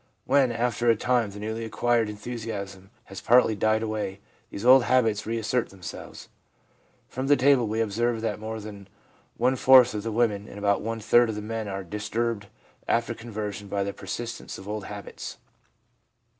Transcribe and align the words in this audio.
When, 0.25 0.51
after 0.51 0.89
a 0.89 0.95
time, 0.95 1.29
the 1.29 1.39
newly 1.39 1.63
acquired 1.63 2.09
enthusiasm 2.09 2.89
has 3.03 3.21
partly 3.21 3.55
died 3.55 3.83
away, 3.83 4.19
these 4.49 4.65
old 4.65 4.85
habits 4.85 5.27
re 5.27 5.37
assert 5.37 5.69
themselves. 5.69 6.27
From 7.07 7.27
the 7.27 7.35
table 7.35 7.67
we 7.67 7.81
observe 7.81 8.21
that 8.21 8.39
more 8.39 8.59
than 8.59 8.87
one 9.37 9.55
fourth 9.55 9.93
of 9.93 10.01
the 10.01 10.11
women 10.11 10.47
and 10.49 10.57
about 10.57 10.81
one 10.81 11.01
third 11.01 11.29
of 11.29 11.35
the 11.35 11.41
men 11.43 11.67
are 11.67 11.83
disturbed 11.83 12.47
after 12.87 13.13
conversion 13.13 13.67
by 13.67 13.83
the 13.83 13.93
persistence 13.93 14.57
of 14.57 14.67
old 14.67 14.85
habits. 14.85 15.37